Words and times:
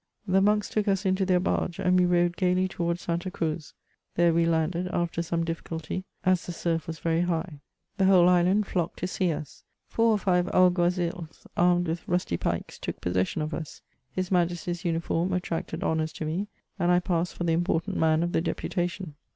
The 0.27 0.41
monks 0.41 0.67
took 0.67 0.87
us 0.87 1.05
into 1.05 1.27
their 1.27 1.39
barge, 1.39 1.77
and 1.77 1.95
we 1.99 2.07
rowed 2.07 2.35
gaily 2.35 2.67
towards 2.67 3.03
Santa 3.03 3.29
Cruz; 3.29 3.75
there 4.15 4.33
we 4.33 4.47
landed, 4.47 4.87
after 4.87 5.21
some 5.21 5.43
difficulty, 5.43 6.05
as 6.25 6.43
the 6.43 6.51
surf 6.51 6.87
was 6.87 6.97
very 6.97 7.21
high. 7.21 7.59
The 7.97 8.05
whole 8.05 8.27
island 8.27 8.65
flocked 8.65 8.97
to 9.01 9.05
see 9.07 9.31
us. 9.31 9.63
Four 9.87 10.13
or 10.13 10.17
five 10.17 10.47
^Ig^uazils, 10.47 11.45
armed 11.55 11.87
with 11.87 12.07
rusty 12.07 12.35
pikes, 12.37 12.79
took 12.79 12.99
possession 12.99 13.43
of 13.43 13.53
us. 13.53 13.83
His 14.11 14.31
majesty's 14.31 14.83
uniform 14.83 15.33
attracted 15.33 15.83
honours 15.83 16.13
to 16.13 16.25
me, 16.25 16.47
and 16.79 16.91
I 16.91 16.99
passed 16.99 17.35
for 17.35 17.43
the 17.43 17.53
important 17.53 17.95
man 17.97 18.23
of 18.23 18.31
the 18.31 18.41
deputation. 18.41 19.13